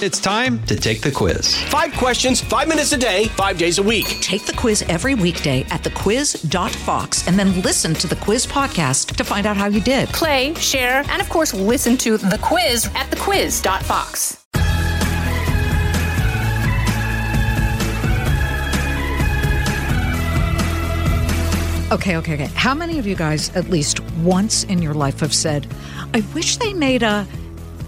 [0.00, 1.60] It's time to take the quiz.
[1.64, 4.06] Five questions, five minutes a day, five days a week.
[4.20, 9.24] Take the quiz every weekday at thequiz.fox and then listen to the quiz podcast to
[9.24, 10.08] find out how you did.
[10.10, 14.44] Play, share, and of course, listen to the quiz at thequiz.fox.
[21.90, 22.50] Okay, okay, okay.
[22.54, 25.66] How many of you guys, at least once in your life, have said,
[26.14, 27.26] I wish they made a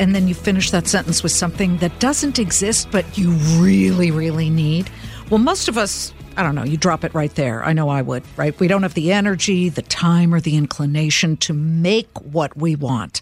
[0.00, 3.30] and then you finish that sentence with something that doesn't exist but you
[3.60, 4.90] really, really need.
[5.28, 7.62] Well, most of us, I don't know, you drop it right there.
[7.62, 8.58] I know I would, right?
[8.58, 13.20] We don't have the energy, the time, or the inclination to make what we want.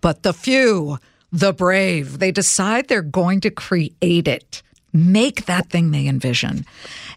[0.00, 0.98] But the few,
[1.30, 4.62] the brave, they decide they're going to create it
[4.96, 6.64] make that thing they envision.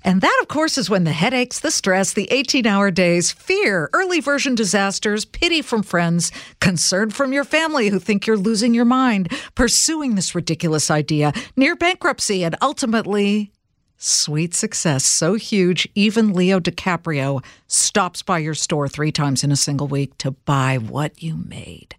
[0.03, 3.89] And that, of course, is when the headaches, the stress, the 18 hour days, fear,
[3.93, 8.85] early version disasters, pity from friends, concern from your family who think you're losing your
[8.85, 13.51] mind, pursuing this ridiculous idea, near bankruptcy, and ultimately
[14.01, 19.57] Sweet success, so huge, even Leo DiCaprio stops by your store three times in a
[19.57, 21.95] single week to buy what you made.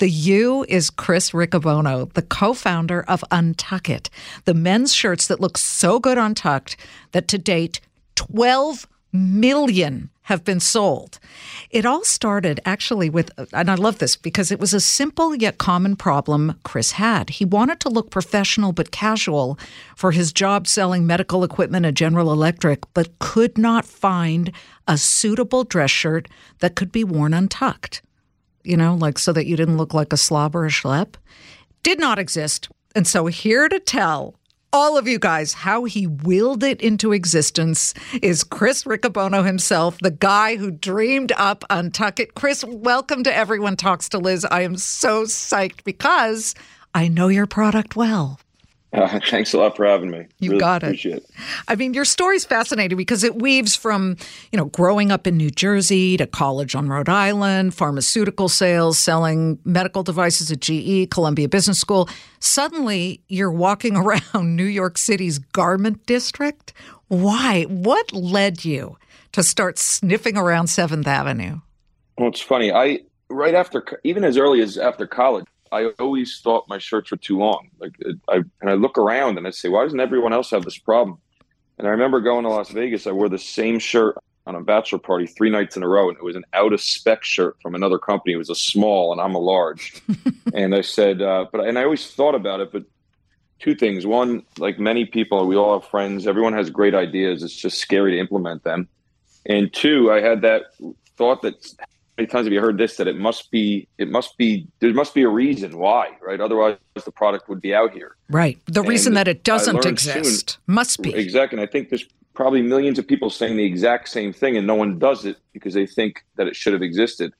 [0.00, 4.08] The you is Chris Riccobono, the co founder of Untuckit,
[4.46, 6.76] the men's shirts that look so good untucked
[7.12, 7.80] that to date,
[8.16, 11.18] 12 million have been sold.
[11.70, 15.58] It all started actually with, and I love this because it was a simple yet
[15.58, 17.30] common problem Chris had.
[17.30, 19.58] He wanted to look professional but casual
[19.96, 24.50] for his job selling medical equipment at General Electric, but could not find
[24.88, 28.02] a suitable dress shirt that could be worn untucked.
[28.64, 31.14] You know, like so that you didn't look like a slob or a schlep.
[31.82, 32.68] Did not exist.
[32.96, 34.36] And so, here to tell
[34.74, 40.10] all of you guys how he willed it into existence is Chris Riccobono himself, the
[40.10, 42.34] guy who dreamed up Untuckit.
[42.34, 44.44] Chris, welcome to Everyone Talks to Liz.
[44.50, 46.56] I am so psyched because
[46.92, 48.40] I know your product well.
[48.94, 50.26] Uh, thanks a lot for having me.
[50.38, 51.04] You really got it.
[51.04, 51.26] it.
[51.66, 54.16] I mean, your story's fascinating because it weaves from,
[54.52, 59.58] you know, growing up in New Jersey to college on Rhode Island, pharmaceutical sales, selling
[59.64, 62.08] medical devices at GE, Columbia Business School.
[62.38, 66.72] Suddenly, you're walking around New York City's garment district.
[67.08, 67.64] Why?
[67.64, 68.96] What led you
[69.32, 71.60] to start sniffing around 7th Avenue?
[72.16, 72.72] Well, it's funny.
[72.72, 77.16] I right after even as early as after college, I always thought my shirts were
[77.16, 77.68] too long.
[77.78, 77.96] Like
[78.28, 81.18] I and I look around and I say, why doesn't everyone else have this problem?
[81.78, 83.06] And I remember going to Las Vegas.
[83.06, 86.16] I wore the same shirt on a bachelor party three nights in a row, and
[86.16, 88.34] it was an out of spec shirt from another company.
[88.34, 90.02] It was a small, and I'm a large.
[90.54, 92.84] and I said, uh, but and I always thought about it, but
[93.58, 94.06] two things.
[94.06, 96.26] One, like many people, we all have friends.
[96.26, 97.42] Everyone has great ideas.
[97.42, 98.88] It's just scary to implement them.
[99.46, 100.64] And two, I had that
[101.16, 101.74] thought that
[102.16, 105.14] many times have you heard this that it must be it must be there must
[105.14, 106.40] be a reason why right?
[106.40, 108.16] Otherwise the product would be out here.
[108.28, 108.58] Right.
[108.66, 111.14] The and reason that it doesn't exist soon, must be.
[111.14, 111.58] Exactly.
[111.58, 114.74] And i think there's probably millions of people saying the exact same thing and no
[114.74, 117.32] one does it because they think that it should have existed.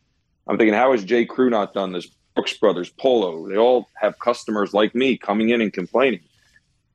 [0.46, 1.24] I'm thinking how has j.
[1.24, 2.08] Crew not done this?
[2.34, 6.20] Brooks brothers polo they all have customers like me coming in and complaining.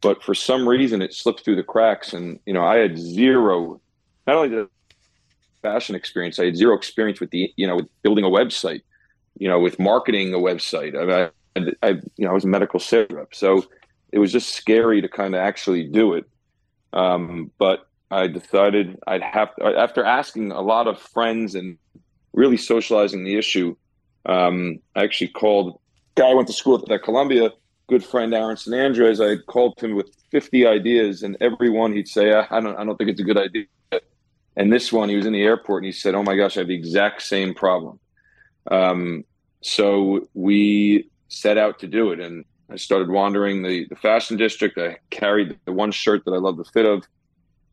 [0.02, 3.80] But for some reason it slipped through the cracks and you know i had zero
[4.28, 4.68] not only did
[5.62, 6.40] fashion experience.
[6.40, 8.82] I had zero experience with the, you know, with building a website,
[9.38, 10.96] you know, with marketing a website.
[10.96, 13.66] I, I, I you know, I was a medical sales rep, so
[14.12, 16.26] it was just scary to kind of actually do it.
[16.94, 21.78] Um, but I decided I'd have to, after asking a lot of friends and
[22.34, 23.76] really socializing the issue.
[24.26, 25.80] Um, I actually called
[26.16, 27.52] guy I went to school at Columbia,
[27.88, 29.20] good friend Aaron Sanandres.
[29.20, 32.98] I called him with 50 ideas, and every one he'd say, "I don't, I don't
[32.98, 33.66] think it's a good idea."
[34.60, 36.60] And this one, he was in the airport and he said, "Oh my gosh, I
[36.60, 37.98] have the exact same problem."
[38.70, 39.24] Um,
[39.62, 44.78] so we set out to do it, and I started wandering the, the fashion district.
[44.78, 47.08] I carried the one shirt that I love the fit of,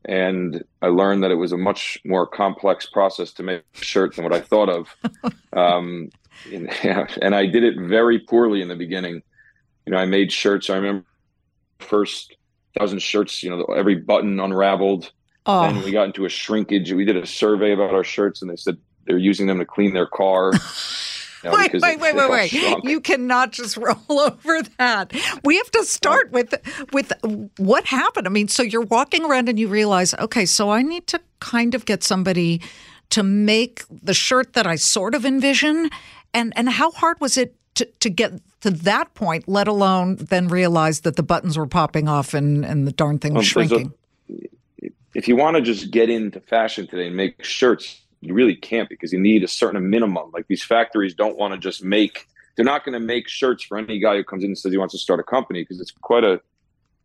[0.04, 4.14] and I learned that it was a much more complex process to make a shirt
[4.14, 4.94] than what I thought of.
[5.54, 6.10] um,
[6.52, 6.70] and,
[7.20, 9.24] and I did it very poorly in the beginning.
[9.86, 10.70] You know, I made shirts.
[10.70, 11.04] I remember
[11.80, 12.36] first
[12.78, 13.42] thousand shirts.
[13.42, 15.10] You know, every button unraveled.
[15.46, 15.62] Oh.
[15.62, 16.92] And we got into a shrinkage.
[16.92, 18.76] We did a survey about our shirts, and they said
[19.06, 20.52] they're using them to clean their car.
[21.44, 22.84] You know, wait, wait, wait, wait, wait!
[22.84, 25.12] You cannot just roll over that.
[25.44, 26.54] We have to start with
[26.92, 27.12] with
[27.58, 28.26] what happened.
[28.26, 31.74] I mean, so you're walking around and you realize, okay, so I need to kind
[31.74, 32.62] of get somebody
[33.10, 35.90] to make the shirt that I sort of envision.
[36.34, 38.32] And and how hard was it to, to get
[38.62, 42.86] to that point, let alone then realize that the buttons were popping off and, and
[42.86, 43.92] the darn thing was um, shrinking?
[45.16, 48.86] If you want to just get into fashion today and make shirts, you really can't
[48.90, 50.30] because you need a certain minimum.
[50.30, 53.78] Like these factories don't want to just make, they're not going to make shirts for
[53.78, 55.90] any guy who comes in and says he wants to start a company because it's
[55.90, 56.42] quite a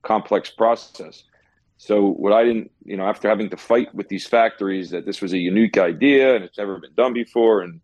[0.01, 1.23] complex process.
[1.77, 5.21] So what I didn't, you know, after having to fight with these factories that this
[5.21, 7.79] was a unique idea and it's never been done before, and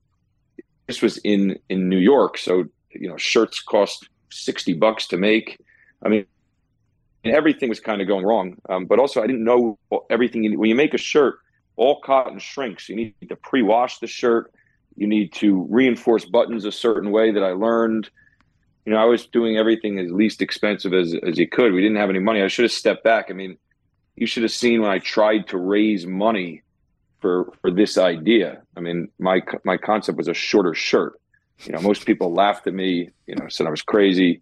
[0.87, 5.59] this was in in New York, so you know, shirts cost sixty bucks to make.
[6.03, 6.25] I mean,
[7.29, 8.57] everything was kind of going wrong.
[8.69, 9.77] Um, but also, I didn't know
[10.09, 10.57] everything.
[10.57, 11.39] When you make a shirt,
[11.75, 12.89] all cotton shrinks.
[12.89, 14.53] You need to pre-wash the shirt.
[14.95, 18.09] You need to reinforce buttons a certain way that I learned.
[18.85, 21.73] You know, I was doing everything as least expensive as as you could.
[21.73, 22.41] We didn't have any money.
[22.41, 23.27] I should have stepped back.
[23.29, 23.57] I mean,
[24.15, 26.63] you should have seen when I tried to raise money
[27.19, 28.61] for for this idea.
[28.75, 31.19] I mean, my my concept was a shorter shirt.
[31.65, 33.09] You know, most people laughed at me.
[33.27, 34.41] You know, said I was crazy.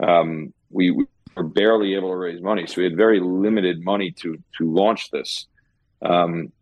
[0.00, 4.10] Um, we, we were barely able to raise money, so we had very limited money
[4.12, 5.46] to to launch this.
[6.02, 6.52] Um,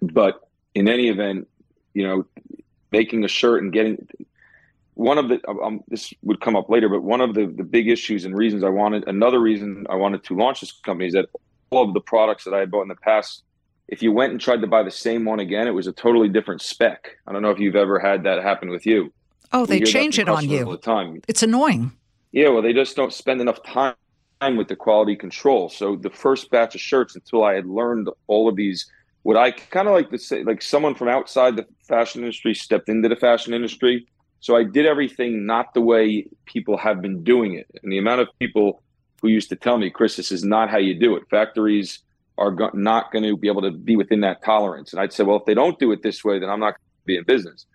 [0.00, 0.40] but
[0.74, 1.48] in any event,
[1.94, 2.26] you know,
[2.90, 4.06] making a shirt and getting
[4.94, 7.88] one of the um, this would come up later, but one of the the big
[7.88, 11.28] issues and reasons I wanted another reason I wanted to launch this company is that
[11.70, 13.42] all of the products that I had bought in the past,
[13.88, 16.28] if you went and tried to buy the same one again, it was a totally
[16.28, 17.16] different spec.
[17.26, 19.12] I don't know if you've ever had that happen with you.
[19.52, 20.64] Oh, they change it on you.
[20.64, 21.20] All the time.
[21.28, 21.92] It's annoying.
[22.32, 23.94] Yeah, well, they just don't spend enough time
[24.56, 25.68] with the quality control.
[25.68, 28.90] So the first batch of shirts, until I had learned all of these,
[29.22, 32.88] what I kind of like to say, like someone from outside the fashion industry stepped
[32.88, 34.06] into the fashion industry.
[34.40, 37.66] So I did everything not the way people have been doing it.
[37.82, 38.82] And the amount of people
[39.20, 41.22] who used to tell me, Chris, this is not how you do it.
[41.30, 42.00] Factories
[42.38, 44.92] are go- not going to be able to be within that tolerance.
[44.92, 46.74] And I'd say, well, if they don't do it this way, then I'm not going
[46.74, 47.66] to be in business.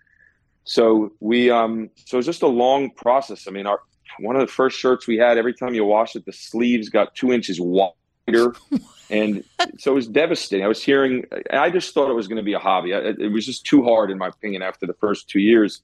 [0.64, 3.48] So we, um, so it's just a long process.
[3.48, 3.80] I mean, our
[4.18, 7.14] one of the first shirts we had, every time you wash it, the sleeves got
[7.14, 8.54] two inches wider.
[9.10, 9.44] and
[9.78, 10.64] so it was devastating.
[10.64, 12.92] I was hearing, I just thought it was going to be a hobby.
[12.92, 15.82] It was just too hard, in my opinion, after the first two years,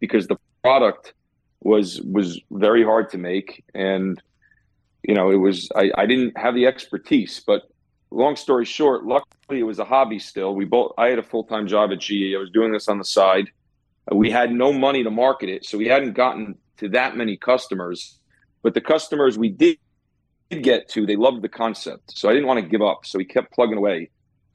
[0.00, 1.14] because the product
[1.60, 4.22] was was very hard to make, and
[5.02, 7.42] you know, it was I, I didn't have the expertise.
[7.44, 7.62] But
[8.10, 10.54] long story short, luckily it was a hobby still.
[10.54, 12.34] We both I had a full time job at GE.
[12.34, 13.50] I was doing this on the side.
[14.12, 18.18] We had no money to market it, so we hadn't gotten to that many customers.
[18.62, 19.78] But the customers we did
[20.50, 22.16] get to, they loved the concept.
[22.16, 23.06] So I didn't want to give up.
[23.06, 24.10] So we kept plugging away.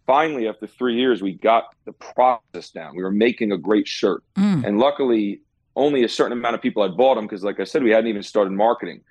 [0.08, 2.96] Finally, after three years, we got the process down.
[2.96, 4.24] We were making a great shirt.
[4.36, 4.66] Mm.
[4.66, 5.42] And luckily,
[5.76, 8.10] only a certain amount of people had bought them because, like I said, we hadn't
[8.10, 9.02] even started marketing.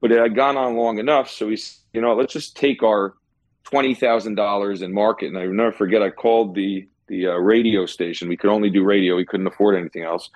[0.00, 1.30] But it had gone on long enough.
[1.30, 1.58] So we,
[1.92, 3.14] you know, let's just take our
[3.70, 5.26] $20,000 and market.
[5.26, 8.28] And I never forget, I called the, the uh, radio station.
[8.28, 10.30] We could only do radio, we couldn't afford anything else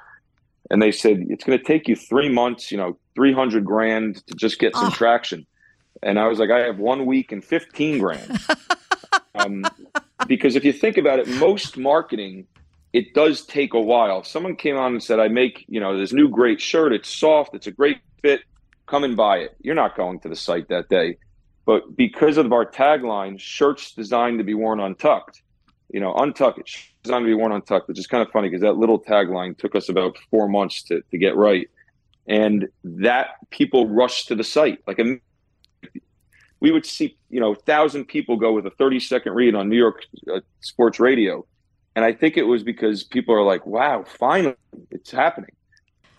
[0.71, 4.27] and they said it's going to take you three months, you know, three hundred grand
[4.27, 4.91] to just get some oh.
[4.91, 5.47] traction.
[6.03, 8.39] And I was like, I have one week and fifteen grand.
[9.35, 9.65] um,
[10.27, 12.47] because if you think about it, most marketing
[12.93, 14.21] it does take a while.
[14.21, 16.93] If someone came on and said, "I make you know this new great shirt.
[16.93, 17.55] It's soft.
[17.55, 18.43] It's a great fit.
[18.87, 21.17] Come and buy it." You're not going to the site that day.
[21.65, 25.43] But because of our tagline, shirts designed to be worn untucked,
[25.93, 26.69] you know, untuck it,
[27.05, 29.89] to be worn untucked, which is kind of funny because that little tagline took us
[29.89, 31.69] about four months to, to get right.
[32.27, 34.79] And that people rushed to the site.
[34.87, 35.19] Like a,
[36.61, 39.77] we would see, you know, thousand people go with a 30 second read on New
[39.77, 41.45] York uh, sports radio.
[41.95, 44.55] And I think it was because people are like, wow, finally
[44.91, 45.51] it's happening.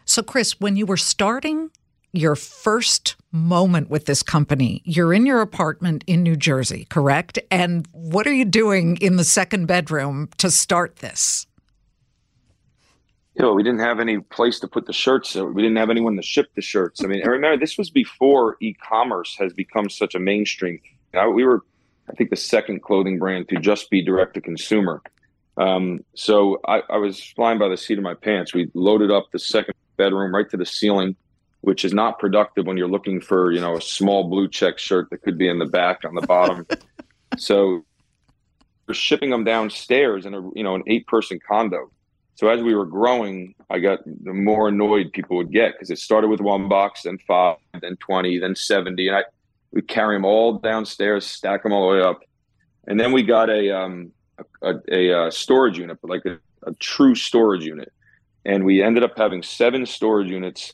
[0.05, 1.71] So, Chris, when you were starting
[2.13, 4.81] your first moment with this company.
[4.86, 7.39] You're in your apartment in New Jersey, correct?
[7.51, 11.48] And what are you doing in the second bedroom to start this?
[13.36, 15.34] You know, we didn't have any place to put the shirts.
[15.34, 17.03] We didn't have anyone to ship the shirts.
[17.03, 20.79] I mean, I remember this was before e-commerce has become such a mainstream.
[21.34, 21.62] we were,
[22.08, 25.01] I think, the second clothing brand to just be direct to consumer.
[25.58, 28.53] Um, so I, I was flying by the seat of my pants.
[28.53, 31.15] We loaded up the second bedroom right to the ceiling
[31.63, 35.10] which is not productive when you're looking for you know a small blue check shirt
[35.10, 36.67] that could be in the back on the bottom.
[37.38, 37.86] so
[38.86, 41.89] we're shipping them downstairs in a you know an eight person condo.
[42.36, 46.00] So as we were growing, I got the more annoyed people would get because it
[46.00, 49.24] started with one box, then five, then twenty, then seventy, and I
[49.72, 52.24] we carry them all downstairs, stack them all the way up,
[52.88, 54.12] and then we got a um
[54.62, 57.93] a, a, a storage unit, but like a, a true storage unit,
[58.43, 60.74] and we ended up having seven storage units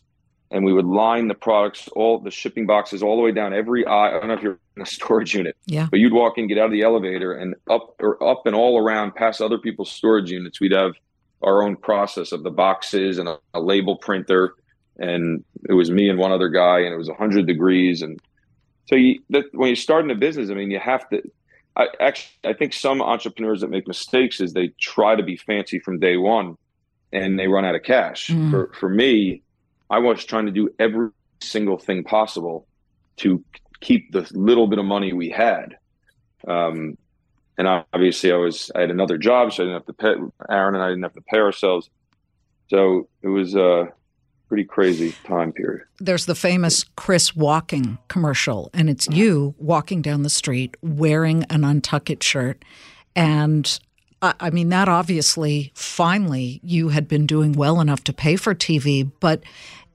[0.51, 3.85] and we would line the products, all the shipping boxes, all the way down every
[3.85, 4.15] aisle.
[4.15, 5.87] I don't know if you're in a storage unit, yeah.
[5.89, 8.79] But you'd walk in, get out of the elevator, and up or up and all
[8.79, 10.93] around, past other people's storage units, we'd have
[11.41, 14.55] our own process of the boxes and a, a label printer,
[14.97, 18.19] and it was me and one other guy, and it was hundred degrees, and
[18.87, 21.21] so you, that, when you start in a business, I mean, you have to.
[21.75, 25.77] I actually, I think some entrepreneurs that make mistakes is they try to be fancy
[25.77, 26.57] from day one,
[27.13, 28.27] and they run out of cash.
[28.27, 28.49] Mm.
[28.49, 29.43] For for me
[29.89, 31.09] I was trying to do every
[31.41, 32.67] single thing possible
[33.17, 33.43] to
[33.81, 35.77] keep the little bit of money we had.
[36.47, 36.97] Um,
[37.57, 40.15] and obviously, I was I had another job, so I didn't have to pay
[40.49, 41.89] Aaron and I didn't have to pay ourselves.
[42.69, 43.89] So it was a
[44.47, 45.81] pretty crazy time period.
[45.99, 51.61] There's the famous Chris walking commercial, and it's you walking down the street wearing an
[51.61, 52.63] Untuckit shirt,
[53.15, 53.79] and
[54.21, 59.09] I mean, that obviously, finally, you had been doing well enough to pay for TV.
[59.21, 59.43] But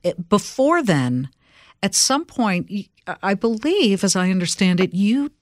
[0.05, 1.31] it, before then,
[1.83, 2.71] at some point,
[3.23, 5.33] I believe, as I understand it, you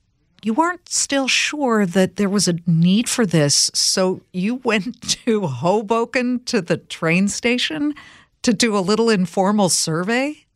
[0.45, 3.71] you weren't still sure that there was a need for this.
[3.75, 7.95] So you went to Hoboken to the train station
[8.43, 10.47] to do a little informal survey.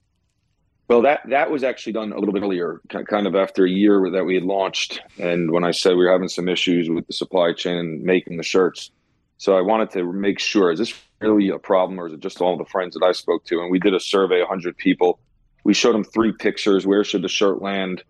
[0.89, 4.09] Well, that that was actually done a little bit earlier, kind of after a year
[4.11, 7.13] that we had launched, and when I said we were having some issues with the
[7.13, 8.93] supply chain and making the shirts,
[9.37, 12.40] so I wanted to make sure is this really a problem or is it just
[12.40, 13.61] all the friends that I spoke to?
[13.61, 15.18] And we did a survey, 100 people.
[15.64, 16.87] We showed them three pictures.
[16.87, 18.02] Where should the shirt land?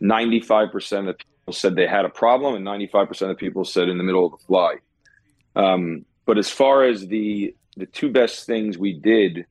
[0.00, 4.04] 95% of people said they had a problem, and 95% of people said in the
[4.04, 4.76] middle of the fly.
[5.54, 9.46] Um, but as far as the the two best things we did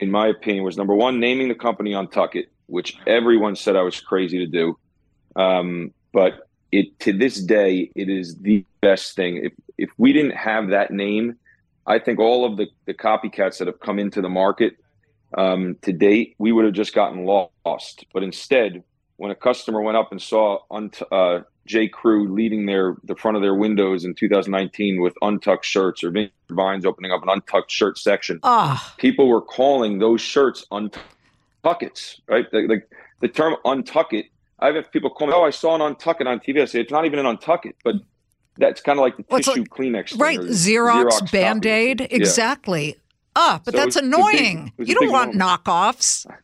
[0.00, 4.00] in my opinion, was number one, naming the company Untuckit, which everyone said I was
[4.00, 4.78] crazy to do.
[5.36, 9.40] Um, but it to this day, it is the best thing.
[9.44, 11.36] If if we didn't have that name,
[11.86, 14.76] I think all of the, the copycats that have come into the market
[15.36, 18.06] um, to date, we would have just gotten lost.
[18.12, 18.82] But instead,
[19.16, 21.88] when a customer went up and saw unt- uh, J.
[21.88, 26.12] Crew leading their the front of their windows in 2019 with untucked shirts or
[26.50, 28.38] Vines opening up an untucked shirt section.
[28.42, 28.92] Oh.
[28.98, 32.44] People were calling those shirts untuckets, right?
[32.52, 32.82] Like the,
[33.20, 34.26] the, term untucket.
[34.58, 36.60] I've had people call me, oh, I saw an untucket on TV.
[36.60, 37.96] I say it's not even an untucket, but
[38.56, 40.38] that's kind of like the well, tissue like, Kleenex, right?
[40.38, 42.96] Xerox, Xerox Band Aid, exactly.
[43.36, 44.72] Ah, but so that's annoying.
[44.76, 45.64] Big, you don't want moment.
[45.64, 46.26] knockoffs.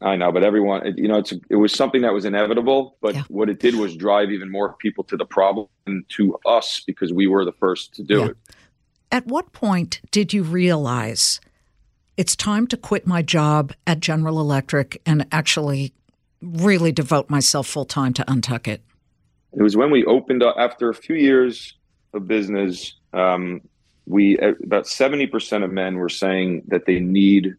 [0.00, 2.96] I know, but everyone, you know, it's it was something that was inevitable.
[3.00, 3.22] But yeah.
[3.28, 7.12] what it did was drive even more people to the problem and to us because
[7.12, 8.26] we were the first to do yeah.
[8.26, 8.36] it.
[9.12, 11.40] At what point did you realize
[12.16, 15.92] it's time to quit my job at General Electric and actually
[16.40, 18.80] really devote myself full time to Untuckit
[19.60, 21.74] was when we opened up after a few years
[22.14, 22.94] of business.
[23.12, 23.60] Um,
[24.06, 27.54] we about seventy percent of men were saying that they need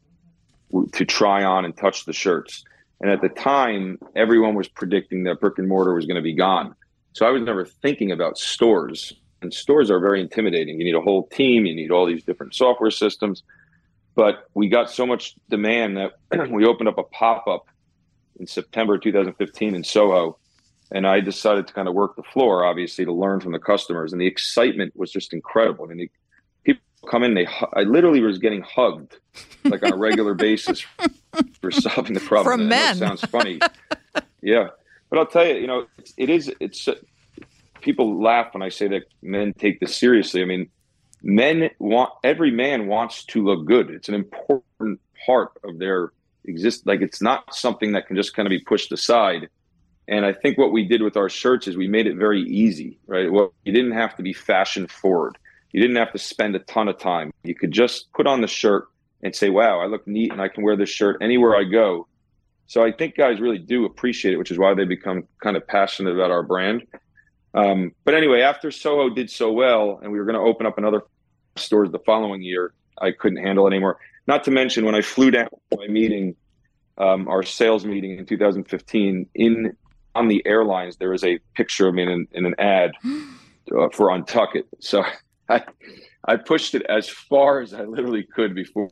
[0.92, 2.64] to try on and touch the shirts.
[3.02, 6.34] And at the time, everyone was predicting that brick and mortar was going to be
[6.34, 6.74] gone.
[7.14, 9.14] So I was never thinking about stores.
[9.42, 10.80] And stores are very intimidating.
[10.80, 13.44] You need a whole team, you need all these different software systems.
[14.16, 16.12] But we got so much demand that
[16.50, 17.68] we opened up a pop up
[18.40, 20.38] in September 2015 in Soho.
[20.94, 24.14] And I decided to kind of work the floor, obviously, to learn from the customers.
[24.14, 25.86] And the excitement was just incredible.
[25.86, 26.12] I mean, the,
[26.64, 29.18] people come in, they I literally was getting hugged
[29.64, 30.86] like on a regular basis
[31.62, 32.60] for solving the problem.
[32.60, 32.96] From men.
[32.96, 33.60] sounds funny.
[34.42, 34.70] yeah,
[35.10, 36.52] but I'll tell you, you know, it's, it is.
[36.60, 36.96] It's uh,
[37.82, 40.42] people laugh when I say that men take this seriously.
[40.42, 40.70] I mean,
[41.24, 43.90] men want every man wants to look good.
[43.90, 46.12] It's an important part of their
[46.46, 46.86] exist.
[46.86, 49.50] Like it's not something that can just kind of be pushed aside.
[50.08, 53.00] And I think what we did with our shirts is we made it very easy,
[53.08, 53.32] right?
[53.32, 55.38] Well, you didn't have to be fashion forward
[55.74, 57.34] you didn't have to spend a ton of time.
[57.44, 58.88] You could just put on the shirt
[59.24, 62.08] and say, wow, I look neat and I can wear this shirt anywhere I go.
[62.68, 65.68] So I think guys really do appreciate it, which is why they become kind of
[65.68, 66.86] passionate about our brand.
[67.56, 70.78] Um, but anyway, after Soho did so well and we were going to open up
[70.78, 71.02] another
[71.56, 73.98] stores the following year, I couldn't handle it anymore.
[74.28, 76.36] Not to mention when I flew down to my meeting,
[77.00, 79.76] um, our sales meeting in 2015, in
[80.16, 84.08] on the airlines there was a picture of me in, in an ad uh, for
[84.08, 84.64] Untuckit.
[84.80, 85.04] So
[85.50, 85.64] I,
[86.26, 88.92] I pushed it as far as I literally could before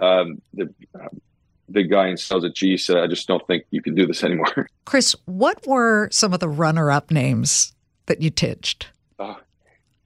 [0.00, 1.08] um, the uh,
[1.70, 4.22] big guy in sales at G said, I just don't think you can do this
[4.24, 4.68] anymore.
[4.84, 7.74] Chris, what were some of the runner up names
[8.06, 8.88] that you pitched?
[9.18, 9.34] Uh,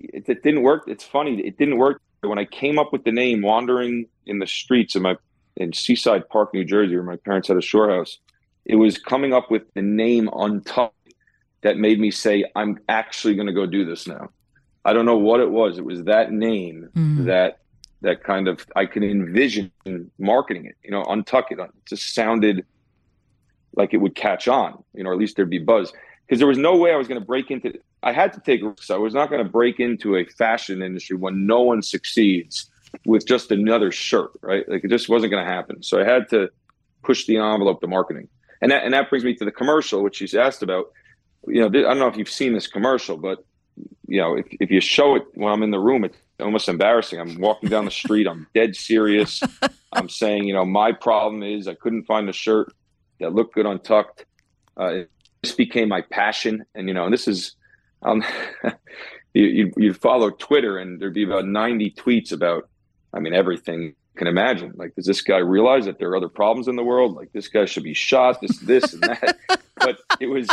[0.01, 0.85] it, it, didn't work.
[0.87, 1.41] It's funny.
[1.41, 2.01] It didn't work.
[2.21, 5.17] When I came up with the name Wandering in the Streets in my
[5.57, 8.19] in Seaside Park, New Jersey, where my parents had a shore house,
[8.67, 10.91] it was coming up with the name Untuckit
[11.63, 14.31] that made me say, I'm actually going to go do this now.
[14.85, 15.79] I don't know what it was.
[15.79, 17.25] It was that name mm.
[17.25, 17.61] that
[18.03, 19.73] that kind of I can envision
[20.19, 20.77] marketing it.
[20.85, 21.59] You know, untuck it.
[21.59, 22.65] It just sounded
[23.75, 24.83] like it would catch on.
[24.95, 25.93] You know, or at least there'd be buzz
[26.27, 27.73] because there was no way I was going to break into.
[28.03, 28.91] I had to take risks.
[28.91, 32.71] I was not going to break into a fashion industry when no one succeeds
[33.05, 34.69] with just another shirt, right?
[34.69, 35.83] Like it just wasn't going to happen.
[35.83, 36.51] So I had to
[37.03, 38.29] push the envelope to marketing,
[38.61, 40.93] and that and that brings me to the commercial, which she's asked about.
[41.47, 43.45] You know, I don't know if you've seen this commercial, but
[44.09, 47.21] you know, if, if you show it when I'm in the room, it's almost embarrassing.
[47.21, 49.43] I'm walking down the street, I'm dead serious.
[49.93, 52.73] I'm saying, you know, my problem is I couldn't find a shirt
[53.21, 54.25] that looked good untucked.
[54.77, 55.05] Uh,
[55.43, 57.55] this became my passion, and you know, and this is,
[58.03, 58.25] um,
[59.35, 62.69] you you follow Twitter, and there'd be about ninety tweets about,
[63.13, 64.73] I mean, everything you can imagine.
[64.75, 67.15] Like, does this guy realize that there are other problems in the world?
[67.15, 68.41] Like, this guy should be shot.
[68.41, 69.39] This, this, and that.
[69.77, 70.49] but it was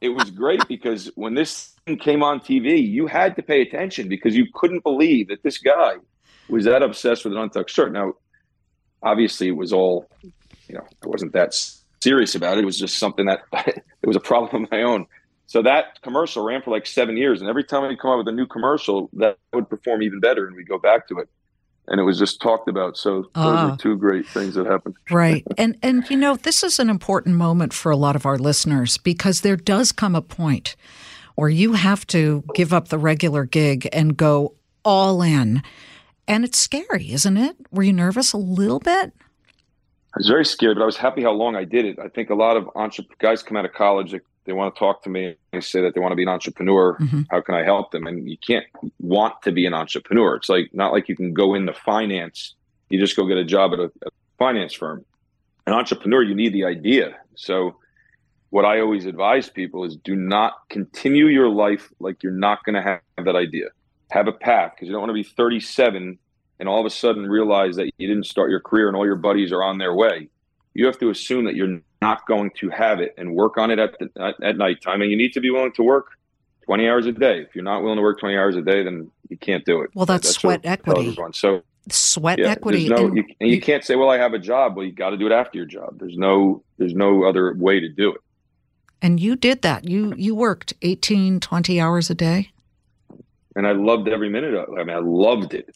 [0.00, 4.08] it was great because when this thing came on TV, you had to pay attention
[4.08, 5.94] because you couldn't believe that this guy
[6.48, 7.92] was that obsessed with an untucked shirt.
[7.92, 8.14] Now,
[9.02, 11.54] obviously, it was all, you know, I wasn't that
[12.02, 12.62] serious about it.
[12.62, 15.06] It was just something that it was a problem of my own.
[15.46, 18.28] So that commercial ran for like seven years, and every time I come out with
[18.28, 21.28] a new commercial, that would perform even better, and we go back to it
[21.90, 22.96] and it was just talked about.
[22.96, 23.76] So those are ah.
[23.76, 24.96] two great things that happened.
[25.10, 28.38] right, and and you know this is an important moment for a lot of our
[28.38, 30.76] listeners because there does come a point
[31.34, 34.54] where you have to give up the regular gig and go
[34.84, 35.62] all in,
[36.26, 37.56] and it's scary, isn't it?
[37.70, 39.12] Were you nervous a little bit?
[40.14, 41.98] I was very scared, but I was happy how long I did it.
[41.98, 44.14] I think a lot of entre- guys come out of college
[44.48, 46.96] they want to talk to me and say that they want to be an entrepreneur.
[46.96, 47.22] Mm-hmm.
[47.30, 48.06] How can I help them?
[48.06, 48.64] And you can't
[48.98, 50.36] want to be an entrepreneur.
[50.36, 52.54] It's like not like you can go into finance.
[52.88, 55.04] You just go get a job at a, a finance firm.
[55.66, 57.14] An entrepreneur, you need the idea.
[57.34, 57.76] So
[58.48, 62.74] what I always advise people is do not continue your life like you're not going
[62.74, 63.66] to have that idea.
[64.10, 66.18] Have a path because you don't want to be 37
[66.58, 69.16] and all of a sudden realize that you didn't start your career and all your
[69.16, 70.30] buddies are on their way.
[70.72, 73.78] You have to assume that you're not going to have it and work on it
[73.78, 75.02] at, the, at, at nighttime.
[75.02, 76.10] And you need to be willing to work
[76.66, 77.40] 20 hours a day.
[77.40, 79.90] If you're not willing to work 20 hours a day, then you can't do it.
[79.94, 81.16] Well, that's, that's sweat equity.
[81.32, 82.88] So sweat yeah, equity.
[82.88, 84.76] No, and you, and you, can't say, well, I have a job.
[84.76, 85.98] Well, you got to do it after your job.
[85.98, 88.20] There's no, there's no other way to do it.
[89.00, 89.88] And you did that.
[89.88, 92.50] You, you worked 18, 20 hours a day.
[93.56, 94.80] And I loved every minute of it.
[94.80, 95.70] I mean, I loved it.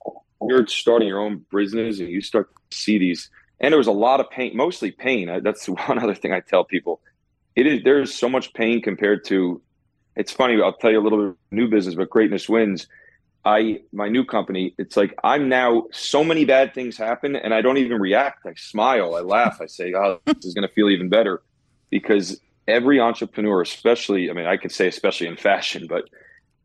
[0.47, 3.31] You're starting your own business and you start to see these
[3.63, 5.41] and there was a lot of pain, mostly pain.
[5.43, 7.01] That's one other thing I tell people.
[7.55, 9.63] It is there's so much pain compared to.
[10.17, 10.61] It's funny.
[10.61, 12.87] I'll tell you a little bit of new business, but greatness wins.
[13.45, 14.75] I my new company.
[14.79, 18.47] It's like I'm now so many bad things happen, and I don't even react.
[18.47, 21.43] I smile, I laugh, I say, "Oh, this is going to feel even better,"
[21.91, 26.05] because every entrepreneur, especially, I mean, I could say especially in fashion, but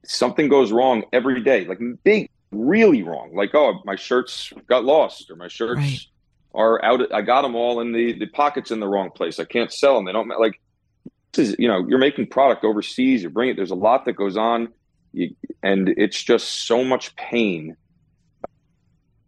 [0.05, 3.33] something goes wrong every day, like big, really wrong.
[3.33, 5.79] Like, oh, my shirts got lost, or my shirts.
[5.79, 6.07] Right
[6.57, 7.13] are out.
[7.13, 9.39] I got them all in the the pockets in the wrong place.
[9.39, 10.05] I can't sell them.
[10.05, 10.59] They don't like.
[11.33, 13.23] This is you know you're making product overseas.
[13.23, 13.55] You bring it.
[13.55, 14.69] There's a lot that goes on,
[15.13, 17.77] you, and it's just so much pain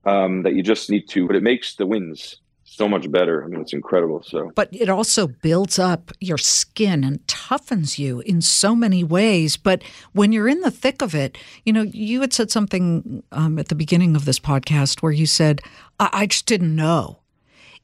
[0.06, 1.28] um, that you just need to.
[1.28, 3.44] But it makes the wins so much better.
[3.44, 4.24] I mean, it's incredible.
[4.24, 9.56] So, but it also builds up your skin and toughens you in so many ways.
[9.56, 13.60] But when you're in the thick of it, you know, you had said something um,
[13.60, 15.62] at the beginning of this podcast where you said,
[16.00, 17.19] I, I just didn't know."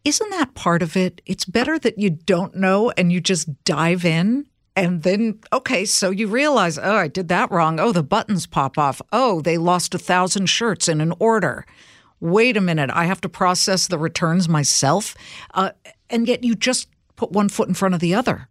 [0.06, 1.22] Isn't that part of it?
[1.26, 6.10] It's better that you don't know and you just dive in and then, okay, so
[6.10, 7.80] you realize, oh, I did that wrong.
[7.80, 9.02] Oh, the buttons pop off.
[9.12, 11.66] Oh, they lost a thousand shirts in an order.
[12.20, 15.16] Wait a minute, I have to process the returns myself.
[15.54, 15.72] Uh,
[16.10, 18.50] and yet you just put one foot in front of the other.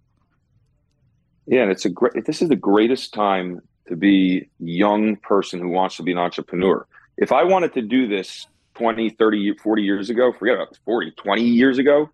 [1.47, 5.69] Yeah, and it's a great, this is the greatest time to be young person who
[5.69, 6.87] wants to be an entrepreneur.
[7.19, 11.43] If I wanted to do this 20, 30, 40 years ago, forget about 40, 20
[11.43, 12.11] years ago,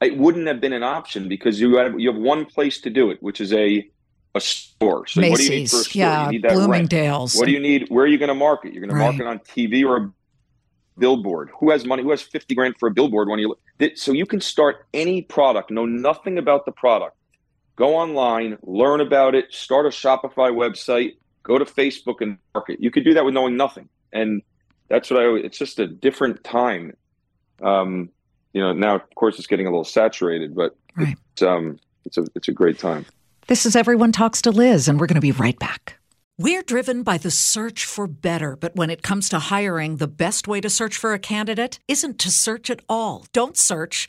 [0.00, 3.10] it wouldn't have been an option because you have you have one place to do
[3.10, 3.88] it, which is a
[4.34, 5.06] a store.
[5.06, 6.00] So Macy's, what do you need for a store?
[6.00, 7.34] Yeah, you need that Bloomingdale's.
[7.34, 7.40] Rent.
[7.40, 7.88] What do you need?
[7.88, 8.72] Where are you going to market?
[8.72, 9.16] You're going right.
[9.16, 10.12] to market on TV or a
[10.98, 11.50] billboard.
[11.60, 12.02] Who has money?
[12.02, 13.56] Who has 50 grand for a billboard when you
[13.94, 17.16] so you can start any product, know nothing about the product.
[17.76, 22.80] Go online, learn about it, start a Shopify website, go to Facebook and market.
[22.80, 23.88] You could do that with knowing nothing.
[24.12, 24.42] And
[24.92, 25.26] that's what I.
[25.36, 26.94] It's just a different time.
[27.62, 28.10] Um,
[28.52, 31.16] you know, now of course it's getting a little saturated, but right.
[31.32, 33.06] it's um, it's a it's a great time.
[33.46, 35.98] This is Everyone Talks to Liz, and we're going to be right back.
[36.38, 40.46] We're driven by the search for better, but when it comes to hiring, the best
[40.46, 43.24] way to search for a candidate isn't to search at all.
[43.32, 44.08] Don't search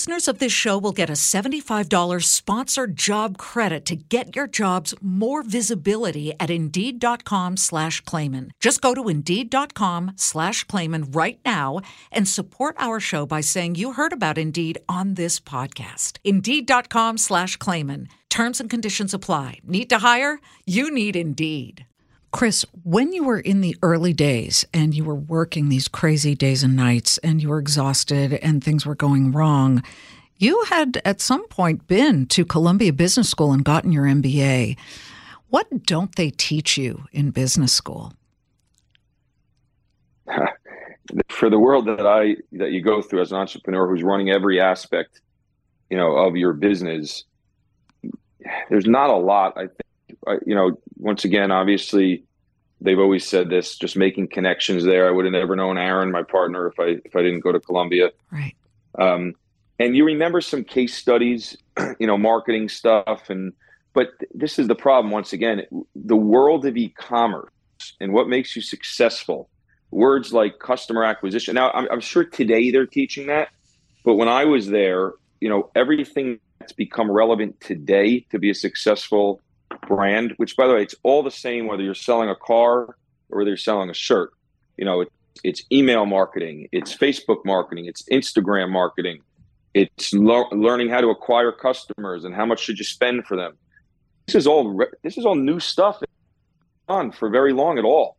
[0.01, 4.95] listeners of this show will get a $75 sponsored job credit to get your jobs
[4.99, 8.51] more visibility at Indeed.com slash Claman.
[8.59, 13.93] Just go to Indeed.com slash Claman right now and support our show by saying you
[13.93, 16.17] heard about Indeed on this podcast.
[16.23, 18.07] Indeed.com slash Claman.
[18.31, 19.59] Terms and conditions apply.
[19.63, 20.39] Need to hire?
[20.65, 21.85] You need Indeed.
[22.31, 26.63] Chris, when you were in the early days and you were working these crazy days
[26.63, 29.83] and nights and you were exhausted and things were going wrong,
[30.37, 34.77] you had at some point been to Columbia Business School and gotten your MBA.
[35.49, 38.13] What don't they teach you in business school?
[41.27, 44.61] For the world that I that you go through as an entrepreneur who's running every
[44.61, 45.19] aspect,
[45.89, 47.25] you know, of your business,
[48.69, 49.53] there's not a lot.
[49.57, 49.81] I think,
[50.45, 52.23] you know, once again, obviously,
[52.79, 55.07] they've always said this: just making connections there.
[55.07, 57.59] I would have never known Aaron, my partner, if I if I didn't go to
[57.59, 58.11] Columbia.
[58.31, 58.55] Right.
[58.97, 59.35] Um,
[59.79, 61.57] and you remember some case studies,
[61.99, 63.53] you know, marketing stuff, and
[63.93, 65.11] but this is the problem.
[65.11, 65.63] Once again,
[65.95, 67.49] the world of e-commerce
[67.99, 69.49] and what makes you successful.
[69.89, 71.55] Words like customer acquisition.
[71.55, 73.49] Now, I'm, I'm sure today they're teaching that,
[74.05, 78.53] but when I was there, you know, everything that's become relevant today to be a
[78.53, 79.41] successful
[79.87, 82.97] brand, which by the way, it's all the same whether you're selling a car or
[83.29, 84.31] whether you're selling a shirt.
[84.77, 85.11] You know, it,
[85.43, 89.21] it's email marketing, it's Facebook marketing, it's Instagram marketing,
[89.73, 93.57] it's lo- learning how to acquire customers and how much should you spend for them.
[94.27, 96.01] This is all re- this is all new stuff
[96.87, 98.17] on for very long at all.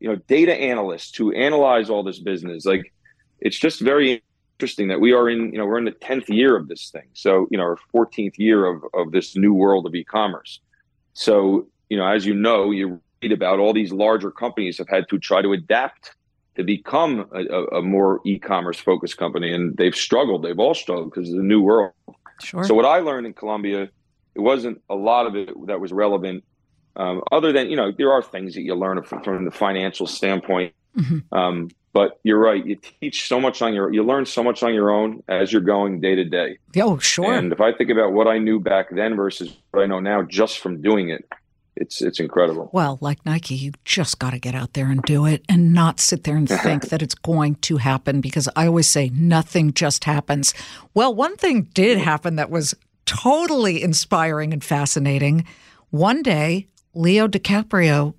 [0.00, 2.92] You know, data analysts to analyze all this business, like
[3.40, 4.22] it's just very
[4.58, 7.08] interesting that we are in, you know, we're in the 10th year of this thing.
[7.12, 10.60] So, you know, our 14th year of, of this new world of e-commerce.
[11.14, 15.08] So, you know, as you know, you read about all these larger companies have had
[15.08, 16.14] to try to adapt
[16.56, 20.44] to become a, a more e-commerce focused company, and they've struggled.
[20.44, 21.92] They've all struggled because of the new world.
[22.40, 22.64] Sure.
[22.64, 23.88] So, what I learned in Columbia,
[24.34, 26.44] it wasn't a lot of it that was relevant.
[26.96, 30.06] Um, other than you know, there are things that you learn from, from the financial
[30.06, 30.74] standpoint.
[30.96, 31.34] Mm-hmm.
[31.36, 32.66] Um, but you're right.
[32.66, 35.62] You teach so much on your, you learn so much on your own as you're
[35.62, 36.58] going day to day.
[36.76, 37.32] Oh, sure.
[37.32, 40.22] And if I think about what I knew back then versus what I know now,
[40.22, 41.24] just from doing it,
[41.76, 42.68] it's it's incredible.
[42.72, 45.98] Well, like Nike, you just got to get out there and do it, and not
[45.98, 48.20] sit there and think that it's going to happen.
[48.20, 50.54] Because I always say nothing just happens.
[50.94, 52.74] Well, one thing did happen that was
[53.06, 55.46] totally inspiring and fascinating.
[55.90, 58.14] One day, Leo DiCaprio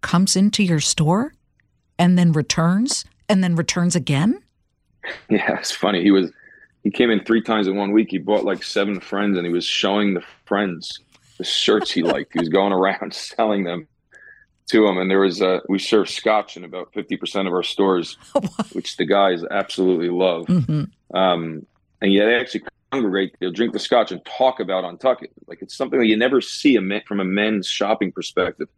[0.00, 1.32] comes into your store
[1.98, 4.42] and then returns and then returns again?
[5.30, 6.02] Yeah, it's funny.
[6.02, 6.32] He was
[6.82, 8.08] he came in three times in one week.
[8.10, 10.98] He bought like seven friends and he was showing the friends
[11.38, 12.32] the shirts he liked.
[12.32, 13.86] He was going around selling them
[14.68, 14.98] to them.
[14.98, 18.16] And there was uh, we serve scotch in about fifty percent of our stores,
[18.72, 20.46] which the guys absolutely love.
[20.46, 21.16] Mm-hmm.
[21.16, 21.66] Um,
[22.00, 23.36] and yeah, they actually congregate.
[23.40, 25.30] They'll drink the scotch and talk about Untuckit.
[25.46, 28.68] Like it's something that you never see a man, from a men's shopping perspective.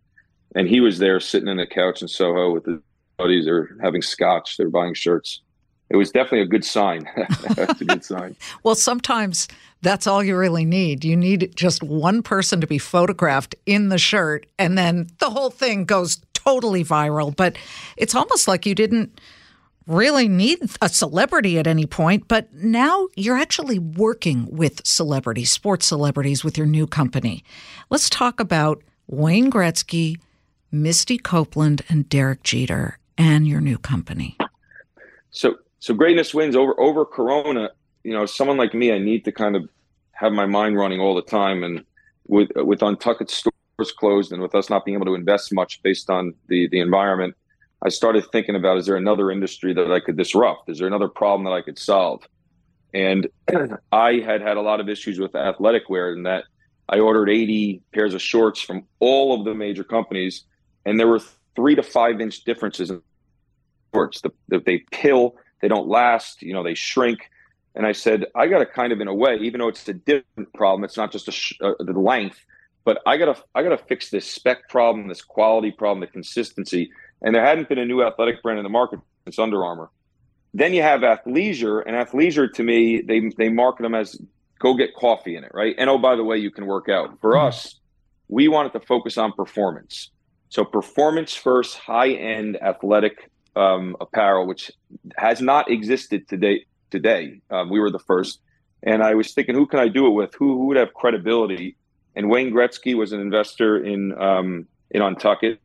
[0.54, 2.80] And he was there sitting in the couch in Soho with his
[3.18, 4.56] buddies are having scotch.
[4.56, 5.42] They're buying shirts.
[5.90, 7.08] It was definitely a good sign.
[7.58, 8.36] a good sign.
[8.62, 9.48] well, sometimes
[9.82, 11.04] that's all you really need.
[11.04, 15.50] You need just one person to be photographed in the shirt, and then the whole
[15.50, 17.34] thing goes totally viral.
[17.34, 17.56] But
[17.96, 19.20] it's almost like you didn't
[19.86, 25.86] really need a celebrity at any point, but now you're actually working with celebrities, sports
[25.86, 27.42] celebrities, with your new company.
[27.88, 30.20] Let's talk about Wayne Gretzky,
[30.70, 34.38] Misty Copeland, and Derek Jeter and your new company?
[35.30, 37.70] So, so greatness wins over over Corona.
[38.04, 39.68] You know, someone like me, I need to kind of
[40.12, 41.84] have my mind running all the time, and
[42.26, 46.08] with with Untuckit stores closed, and with us not being able to invest much based
[46.08, 47.34] on the the environment,
[47.84, 50.70] I started thinking about: is there another industry that I could disrupt?
[50.70, 52.26] Is there another problem that I could solve?
[52.94, 53.28] And
[53.92, 56.44] I had had a lot of issues with athletic wear, and that
[56.88, 60.44] I ordered 80 pairs of shorts from all of the major companies,
[60.86, 61.20] and there were
[61.54, 63.02] three to five inch differences in
[63.98, 64.20] shorts.
[64.20, 67.30] The, the, they pill, they don't last, you know, they shrink.
[67.74, 69.94] And I said, I got to kind of, in a way, even though it's a
[69.94, 72.44] different problem, it's not just a sh- uh, the length,
[72.84, 76.06] but I got to, I got to fix this spec problem, this quality problem, the
[76.06, 76.90] consistency.
[77.22, 79.90] And there hadn't been a new athletic brand in the market since Under Armour.
[80.54, 84.18] Then you have athleisure, and athleisure to me, they they market them as
[84.58, 85.74] go get coffee in it, right?
[85.76, 87.20] And oh, by the way, you can work out.
[87.20, 87.48] For mm-hmm.
[87.48, 87.78] us,
[88.28, 90.10] we wanted to focus on performance.
[90.48, 94.70] So performance first, high end athletic um, apparel, which
[95.16, 96.64] has not existed today.
[96.90, 98.40] Today, um, we were the first,
[98.82, 100.32] and I was thinking, who can I do it with?
[100.38, 101.76] Who, who would have credibility?
[102.16, 105.58] And Wayne Gretzky was an investor in um, in Untuckit,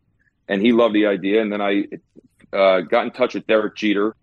[0.50, 1.42] and he loved the idea.
[1.42, 1.86] And then I
[2.52, 4.16] uh, got in touch with Derek Jeter,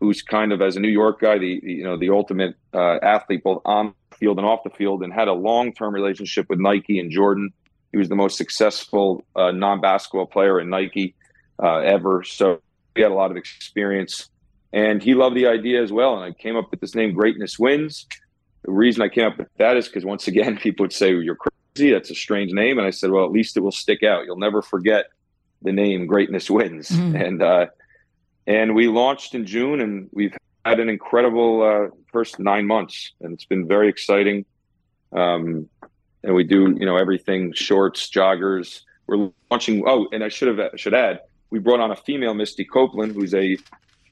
[0.00, 3.44] who's kind of as a New York guy, the you know the ultimate uh, athlete,
[3.44, 6.58] both on the field and off the field, and had a long term relationship with
[6.58, 7.52] Nike and Jordan.
[7.92, 11.14] He was the most successful uh, non-basketball player in Nike
[11.62, 12.24] uh, ever.
[12.24, 12.60] So
[13.00, 14.28] had a lot of experience,
[14.72, 16.14] and he loved the idea as well.
[16.14, 18.06] And I came up with this name, Greatness Wins.
[18.64, 21.22] The reason I came up with that is because once again, people would say well,
[21.22, 21.90] you're crazy.
[21.92, 22.78] That's a strange name.
[22.78, 24.24] And I said, well, at least it will stick out.
[24.26, 25.06] You'll never forget
[25.62, 26.90] the name Greatness Wins.
[26.90, 27.20] Mhm.
[27.26, 27.66] And, uh,
[28.46, 33.32] and we launched in June and we've had an incredible uh, first nine months and
[33.32, 34.44] it's been very exciting.
[35.12, 35.68] Um,
[36.24, 38.82] and we do, you know, everything shorts, joggers.
[39.06, 39.82] We're launching.
[39.86, 41.20] Oh, and I should have should add,
[41.52, 43.58] we brought on a female, Misty Copeland, who's a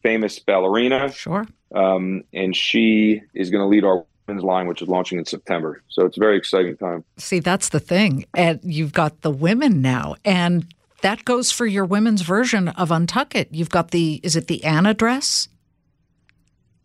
[0.02, 1.46] famous ballerina, Sure.
[1.74, 5.82] um, and she is going to lead our women's line, which is launching in September.
[5.88, 7.02] So it's a very exciting time.
[7.16, 8.26] See, that's the thing.
[8.34, 10.16] And you've got the women now.
[10.22, 10.66] And
[11.00, 13.46] that goes for your women's version of Untuckit.
[13.52, 15.48] You've got the, is it the Anna dress?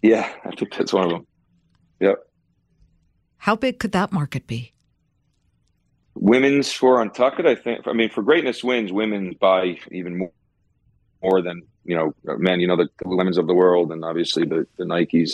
[0.01, 1.27] Yeah, I think that's one of them.
[1.99, 2.25] Yep.
[3.39, 4.71] How big could that market be?
[6.15, 7.85] Women's for Untucked, I think.
[7.87, 10.31] I mean, for Greatness Wins, women buy even more,
[11.25, 12.59] more than you know men.
[12.59, 15.33] You know the, the lemons of the world, and obviously the the Nikes.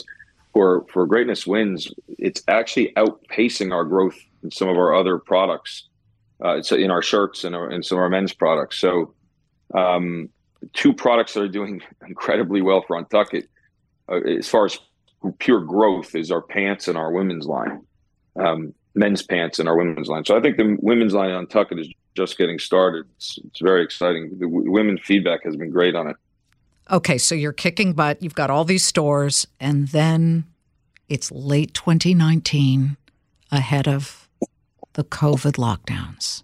[0.53, 5.87] For for Greatness Wins, it's actually outpacing our growth in some of our other products.
[6.43, 8.77] Uh, it's in our shirts and, and some of our men's products.
[8.79, 9.13] So,
[9.73, 10.27] um,
[10.73, 13.47] two products that are doing incredibly well for Untucked,
[14.09, 14.77] uh, as far as
[15.39, 17.85] pure growth, is our pants and our women's line.
[18.35, 20.25] Um, men's pants and our women's line.
[20.25, 23.05] So I think the women's line Untuckit is just getting started.
[23.17, 24.29] It's, it's very exciting.
[24.39, 26.15] The w- women feedback has been great on it.
[26.89, 28.21] Okay, so you're kicking butt.
[28.21, 30.45] You've got all these stores, and then
[31.07, 32.97] it's late 2019
[33.51, 34.27] ahead of
[34.93, 36.43] the COVID lockdowns.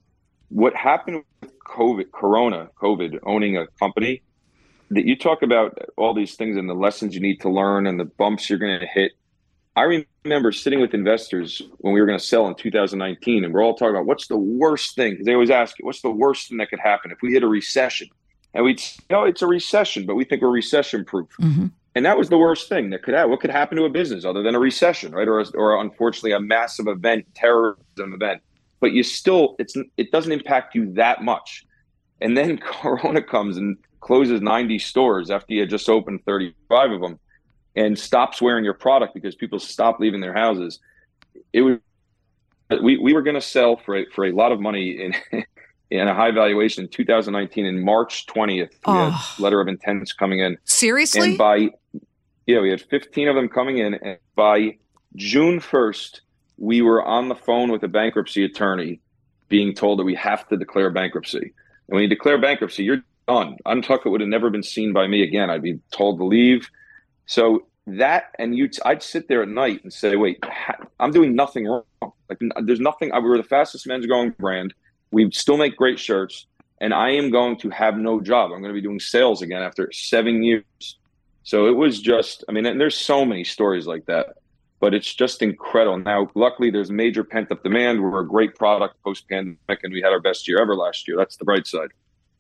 [0.49, 4.21] What happened with COVID, Corona, COVID, owning a company,
[4.91, 7.99] that you talk about all these things and the lessons you need to learn and
[7.99, 9.11] the bumps you're going to hit.
[9.77, 13.63] I remember sitting with investors when we were going to sell in 2019, and we're
[13.63, 15.15] all talking about what's the worst thing.
[15.15, 17.47] 'Cause They always ask, what's the worst thing that could happen if we hit a
[17.47, 18.09] recession?
[18.55, 21.27] And we'd say, no, it's a recession, but we think we're recession proof.
[21.39, 23.29] hmm And that was the worst thing that could happen.
[23.31, 25.27] What could happen to a business other than a recession, right?
[25.27, 28.41] Or, or unfortunately, a massive event, terrorism event.
[28.79, 31.65] But you still, it's it doesn't impact you that much.
[32.21, 37.01] And then Corona comes and closes 90 stores after you had just opened 35 of
[37.01, 37.19] them,
[37.77, 40.79] and stops wearing your product because people stop leaving their houses.
[41.53, 41.77] It was
[42.81, 45.13] we, we were going to sell for a, for a lot of money in
[45.89, 48.69] in a high valuation in 2019 in March 20th.
[48.71, 49.35] We Oh.
[49.39, 50.57] letter of intents coming in.
[50.65, 51.29] Seriously?
[51.29, 51.69] And by
[52.45, 54.77] yeah, we had 15 of them coming in, and by
[55.15, 56.21] June 1st,
[56.57, 59.01] we were on the phone with a bankruptcy attorney,
[59.49, 61.39] being told that we have to declare bankruptcy.
[61.39, 63.57] And when you declare bankruptcy, you're done.
[63.65, 65.49] Untucked would have never been seen by me again.
[65.49, 66.69] I'd be told to leave.
[67.27, 70.43] So that, and you, I'd sit there at night and say, "Wait,
[70.99, 71.83] I'm doing nothing wrong.
[72.01, 73.11] Like, there's nothing.
[73.13, 74.73] We were the fastest men's growing brand.
[75.11, 76.47] We still make great shirts,
[76.81, 78.51] and I am going to have no job.
[78.51, 80.97] I'm going to be doing sales again after seven years."
[81.43, 84.35] So it was just, I mean, and there's so many stories like that,
[84.81, 85.97] but it's just incredible.
[85.97, 88.03] Now, luckily, there's major pent up demand.
[88.03, 91.15] We're a great product post pandemic, and we had our best year ever last year.
[91.15, 91.91] That's the bright side.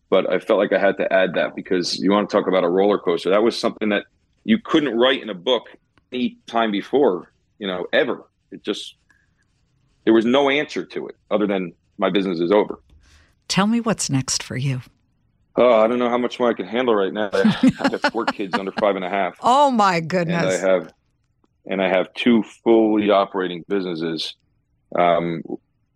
[0.09, 2.65] But I felt like I had to add that because you want to talk about
[2.65, 3.29] a roller coaster.
[3.29, 4.05] That was something that
[4.47, 5.65] you couldn't write in a book
[6.13, 8.23] any time before, you know, ever.
[8.49, 8.95] It just,
[10.05, 12.79] there was no answer to it other than my business is over.
[13.49, 14.81] Tell me what's next for you.
[15.57, 17.29] Oh, I don't know how much more I can handle right now.
[17.33, 19.35] I have four kids under five and a half.
[19.43, 20.93] Oh my and I have
[21.65, 24.35] and I have two fully operating businesses
[24.97, 25.43] um,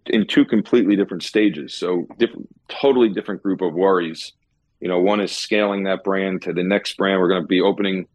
[0.07, 1.73] in two completely different stages.
[1.73, 4.33] So different, totally different group of worries.
[4.81, 7.21] You know, one is scaling that brand to the next brand.
[7.21, 8.07] We're going to be opening.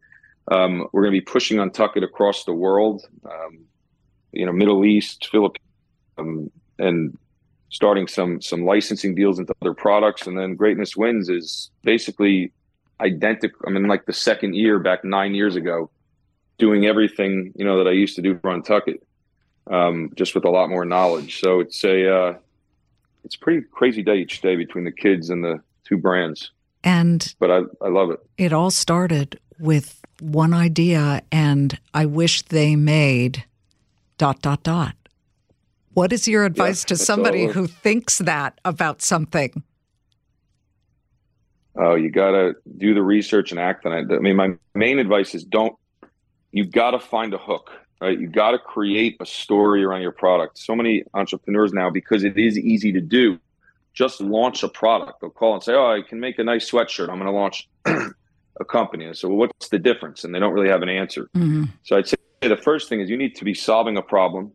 [0.49, 3.07] Um, we're going to be pushing Untucked across the world.
[3.25, 3.65] Um,
[4.31, 5.65] you know, Middle East, Philippines,
[6.17, 7.17] um, and
[7.69, 10.27] starting some some licensing deals into other products.
[10.27, 12.51] And then Greatness Wins is basically
[13.01, 13.59] identical.
[13.67, 15.89] I mean, like the second year back nine years ago,
[16.57, 18.89] doing everything you know that I used to do for Untucked,
[19.69, 21.39] um, just with a lot more knowledge.
[21.39, 22.37] So it's a uh,
[23.23, 26.51] it's a pretty crazy day each day between the kids and the two brands.
[26.83, 28.19] and But I I love it.
[28.37, 33.45] it all started with one idea, and I wish they made
[34.17, 34.95] dot, dot, dot.
[35.93, 39.63] What is your advice to somebody who thinks that about something?
[41.75, 44.11] Oh, you got to do the research and act on it.
[44.11, 45.75] I mean, my main advice is don't,
[46.51, 48.19] you got to find a hook, right?
[48.19, 50.57] You got to create a story around your product.
[50.57, 53.39] So many entrepreneurs now, because it is easy to do,
[53.93, 55.21] just launch a product.
[55.21, 57.09] They'll call and say, Oh, I can make a nice sweatshirt.
[57.09, 57.67] I'm going to launch
[58.59, 59.05] a company.
[59.05, 60.23] And so, what's the difference?
[60.23, 61.29] And they don't really have an answer.
[61.35, 61.69] Mhm.
[61.83, 64.51] So I'd say the first thing is you need to be solving a problem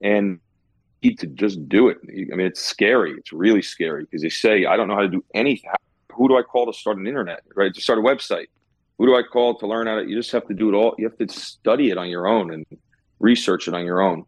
[0.00, 0.40] and
[1.00, 1.98] you need to just do it.
[2.08, 3.12] I mean, it's scary.
[3.12, 5.70] It's really scary because they say, I don't know how to do anything.
[6.12, 7.72] Who do I call to start an internet, right?
[7.74, 8.46] To start a website?
[8.98, 10.08] Who do I call to learn how to?
[10.08, 10.94] You just have to do it all.
[10.98, 12.66] You have to study it on your own and
[13.18, 14.24] research it on your own.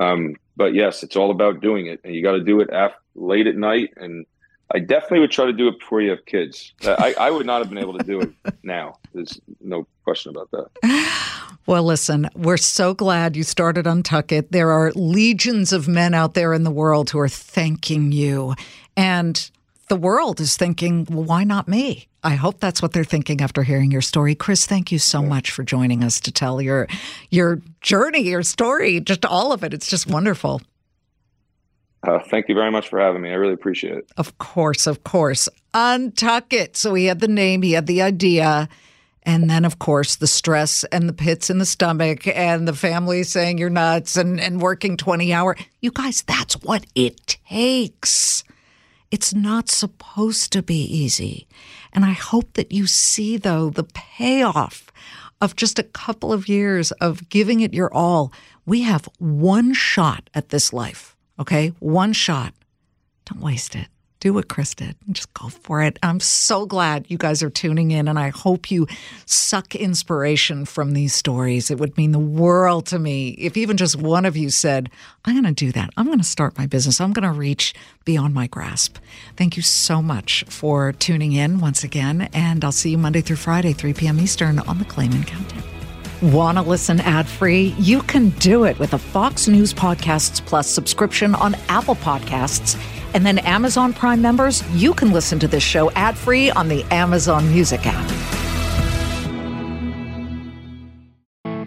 [0.00, 2.96] Um, but yes, it's all about doing it, and you got to do it after,
[3.14, 3.90] late at night.
[3.96, 4.24] And
[4.74, 6.72] I definitely would try to do it before you have kids.
[6.84, 8.32] Uh, I, I would not have been able to do it
[8.62, 8.98] now.
[9.12, 11.08] There's no question about that.
[11.64, 14.48] Well, listen, we're so glad you started Untuckit.
[14.50, 18.56] There are legions of men out there in the world who are thanking you.
[18.96, 19.48] And
[19.88, 22.08] the world is thinking, well, why not me?
[22.24, 24.34] I hope that's what they're thinking after hearing your story.
[24.34, 26.88] Chris, thank you so much for joining us to tell your
[27.30, 29.72] your journey, your story, just all of it.
[29.72, 30.62] It's just wonderful.
[32.06, 33.30] Uh, thank you very much for having me.
[33.30, 34.10] I really appreciate it.
[34.16, 35.48] Of course, of course.
[35.72, 36.76] Untuckit.
[36.76, 38.68] So he had the name, he had the idea.
[39.24, 43.22] And then, of course, the stress and the pits in the stomach and the family
[43.22, 45.56] saying you're nuts and, and working 20 hour.
[45.80, 48.42] You guys, that's what it takes.
[49.12, 51.46] It's not supposed to be easy.
[51.92, 54.90] And I hope that you see, though, the payoff
[55.40, 58.32] of just a couple of years of giving it your all.
[58.64, 61.72] We have one shot at this life, okay?
[61.78, 62.54] One shot.
[63.24, 63.88] Don't waste it
[64.22, 65.98] do what Chris did and just go for it.
[66.00, 68.86] I'm so glad you guys are tuning in, and I hope you
[69.26, 71.72] suck inspiration from these stories.
[71.72, 74.90] It would mean the world to me if even just one of you said,
[75.24, 75.90] I'm going to do that.
[75.96, 77.00] I'm going to start my business.
[77.00, 78.98] I'm going to reach beyond my grasp.
[79.36, 83.36] Thank you so much for tuning in once again, and I'll see you Monday through
[83.36, 84.20] Friday, 3 p.m.
[84.20, 85.81] Eastern on the Claman Countdown.
[86.22, 87.74] Want to listen ad free?
[87.78, 92.78] You can do it with a Fox News Podcasts Plus subscription on Apple Podcasts
[93.14, 96.84] and then Amazon Prime members, you can listen to this show ad free on the
[96.90, 98.08] Amazon Music app.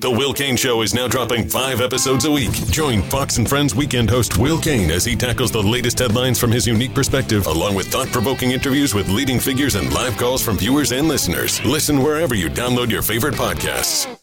[0.02, 2.52] The Will Cain Show is now dropping five episodes a week.
[2.70, 6.52] Join Fox and Friends weekend host Will Cain as he tackles the latest headlines from
[6.52, 10.58] his unique perspective, along with thought provoking interviews with leading figures and live calls from
[10.58, 11.63] viewers and listeners.
[11.65, 14.15] Listen wherever you download your favorite podcasts.